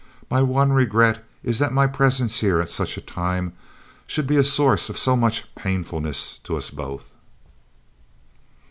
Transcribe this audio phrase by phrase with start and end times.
[0.31, 3.53] My one regret is that my presence here, at such a time,
[4.07, 7.13] should be a source of so much painfulness to us both."